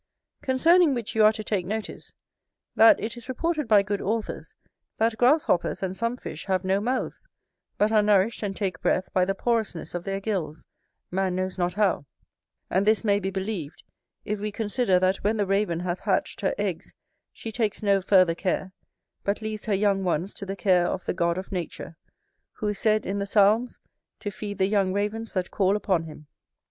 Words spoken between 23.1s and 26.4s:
the Psalms, "to feed the young ravens that call upon him